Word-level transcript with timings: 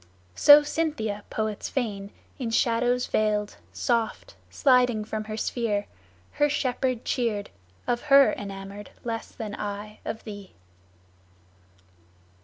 So 0.33 0.63
Cynthia, 0.63 1.25
poets 1.29 1.69
feign, 1.69 2.09
In 2.39 2.49
shadows 2.49 3.05
veiled, 3.05 3.57
soft, 3.71 4.35
sliding 4.49 5.05
from 5.05 5.25
her 5.25 5.37
sphere, 5.37 5.85
Her 6.31 6.49
shepherd 6.49 7.05
cheered, 7.05 7.51
of 7.85 8.01
her 8.09 8.33
enamoured 8.33 8.89
less 9.03 9.29
Than 9.31 9.53
I 9.53 9.99
of 10.03 10.23
thee." 10.23 10.53